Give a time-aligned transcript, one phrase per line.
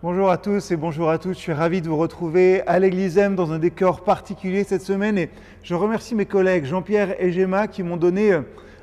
[0.00, 1.34] Bonjour à tous et bonjour à toutes.
[1.34, 5.18] Je suis ravi de vous retrouver à l'Église M dans un décor particulier cette semaine
[5.18, 5.28] et
[5.64, 8.42] je remercie mes collègues Jean-Pierre et Gemma qui m'ont donné euh,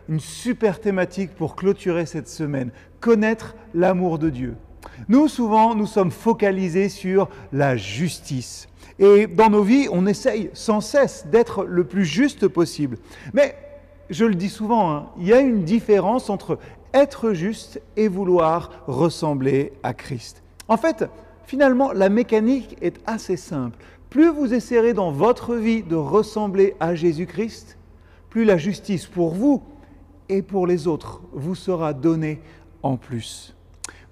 [0.10, 2.72] une super thématique pour clôturer cette semaine.
[3.00, 4.56] Connaître l'amour de Dieu.
[5.08, 8.68] Nous, souvent, nous sommes focalisés sur la justice.
[9.00, 12.98] Et dans nos vies, on essaye sans cesse d'être le plus juste possible.
[13.34, 13.56] Mais,
[14.10, 16.60] je le dis souvent, hein, il y a une différence entre
[16.94, 20.42] être juste et vouloir ressembler à Christ.
[20.68, 21.06] En fait,
[21.46, 23.78] finalement, la mécanique est assez simple.
[24.10, 27.78] Plus vous essaierez dans votre vie de ressembler à Jésus-Christ,
[28.30, 29.62] plus la justice pour vous
[30.30, 32.42] et pour les autres vous sera donnée
[32.82, 33.56] en plus.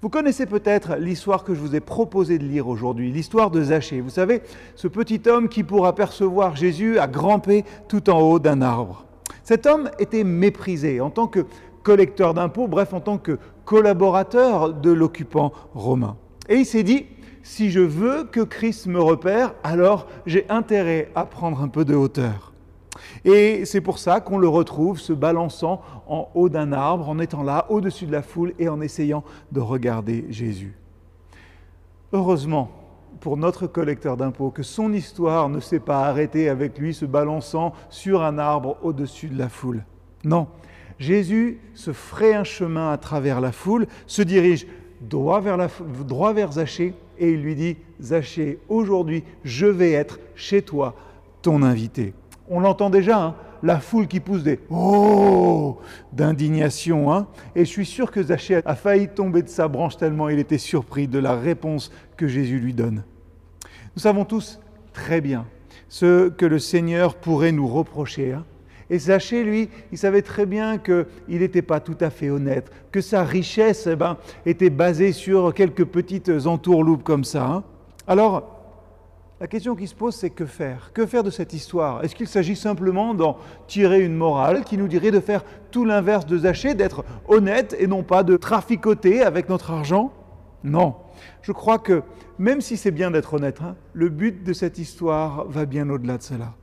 [0.02, 4.02] Vous connaissez peut-être l'histoire que je vous ai proposé de lire aujourd'hui, l'histoire de Zachée.
[4.02, 4.42] Vous savez,
[4.74, 9.06] ce petit homme qui, pour apercevoir Jésus, a grimpé tout en haut d'un arbre.
[9.42, 11.46] Cet homme était méprisé en tant que
[11.82, 16.18] collecteur d'impôts, bref, en tant que collaborateur de l'occupant romain.
[16.48, 17.06] Et il s'est dit,
[17.42, 21.94] si je veux que Christ me repère, alors j'ai intérêt à prendre un peu de
[21.94, 22.52] hauteur.
[23.24, 27.42] Et c'est pour ça qu'on le retrouve se balançant en haut d'un arbre, en étant
[27.42, 30.76] là, au-dessus de la foule et en essayant de regarder Jésus.
[32.12, 32.70] Heureusement
[33.20, 37.72] pour notre collecteur d'impôts que son histoire ne s'est pas arrêtée avec lui se balançant
[37.88, 39.84] sur un arbre au-dessus de la foule.
[40.24, 40.48] Non,
[40.98, 44.66] Jésus se ferait un chemin à travers la foule, se dirige
[45.08, 45.68] droit vers, la,
[46.06, 50.94] droit vers Zachée et il lui dit, Zachée, aujourd'hui, je vais être chez toi,
[51.42, 52.14] ton invité.
[52.48, 55.78] On l'entend déjà, hein, la foule qui pousse des oh
[56.12, 57.12] d'indignation.
[57.12, 60.38] Hein, et je suis sûr que Zachée a failli tomber de sa branche tellement il
[60.38, 63.04] était surpris de la réponse que Jésus lui donne.
[63.96, 64.60] Nous savons tous
[64.92, 65.46] très bien
[65.88, 68.32] ce que le Seigneur pourrait nous reprocher.
[68.32, 68.44] Hein.
[68.90, 73.00] Et Zachée, lui, il savait très bien qu'il n'était pas tout à fait honnête, que
[73.00, 77.46] sa richesse eh ben, était basée sur quelques petites entourloupes comme ça.
[77.46, 77.64] Hein.
[78.06, 78.54] Alors,
[79.40, 80.90] la question qui se pose, c'est que faire?
[80.94, 82.04] Que faire de cette histoire?
[82.04, 86.24] Est-ce qu'il s'agit simplement d'en tirer une morale qui nous dirait de faire tout l'inverse
[86.24, 90.12] de Zachée, d'être honnête et non pas de traficoter avec notre argent?
[90.62, 90.94] Non.
[91.42, 92.02] Je crois que
[92.38, 96.16] même si c'est bien d'être honnête, hein, le but de cette histoire va bien au-delà
[96.16, 96.54] de cela.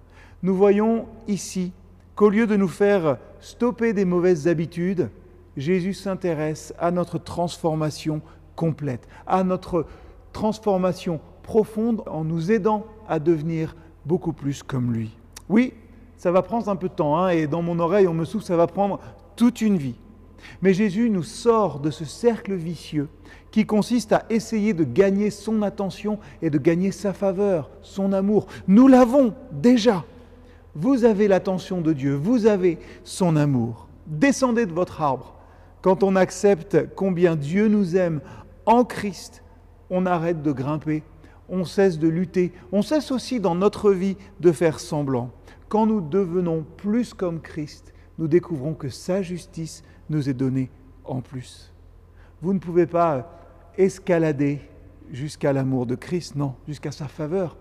[0.41, 1.73] Nous voyons ici
[2.22, 5.09] qu'au lieu de nous faire stopper des mauvaises habitudes,
[5.58, 8.22] Jésus s'intéresse à notre transformation
[8.56, 9.88] complète, à notre
[10.32, 15.18] transformation profonde en nous aidant à devenir beaucoup plus comme lui.
[15.50, 15.74] Oui,
[16.16, 18.46] ça va prendre un peu de temps, hein, et dans mon oreille, on me souffle,
[18.46, 19.00] ça va prendre
[19.36, 19.98] toute une vie.
[20.62, 23.09] Mais Jésus nous sort de ce cercle vicieux
[23.50, 28.46] qui consiste à essayer de gagner son attention et de gagner sa faveur, son amour.
[28.68, 30.06] Nous l'avons déjà.
[30.76, 33.88] Vous avez l'attention de Dieu, vous avez son amour.
[34.08, 35.36] Descendez de votre arbre.
[35.82, 38.22] Quand on accepte combien Dieu nous aime
[38.66, 39.44] en Christ,
[39.90, 41.04] on arrête de grimper,
[41.50, 45.32] on cesse de lutter, on cesse aussi dans notre vie de faire semblant.
[45.68, 50.70] Quand nous devenons plus comme Christ, nous découvrons que sa justice nous est donnée
[51.03, 51.74] en plus.
[52.42, 53.40] Vous ne pouvez pas
[53.78, 54.62] escalader
[55.12, 57.58] jusqu'à l'amour de Christ, non, jusqu'à sa faveur.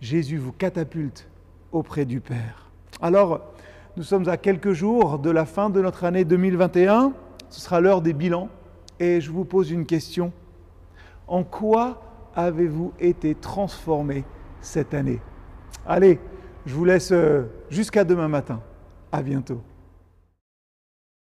[0.00, 1.28] Jésus vous catapulte
[1.74, 2.70] auprès du Père.
[3.02, 3.40] Alors,
[3.96, 7.12] nous sommes à quelques jours de la fin de notre année 2021.
[7.48, 8.48] Ce sera l'heure des bilans.
[9.00, 10.32] Et je vous pose une question.
[11.26, 12.02] En quoi
[12.34, 14.24] avez-vous été transformé
[14.60, 15.20] cette année?
[15.86, 16.18] Allez,
[16.66, 18.60] je vous laisse euh, jusqu'à demain matin.
[19.12, 19.60] À bientôt.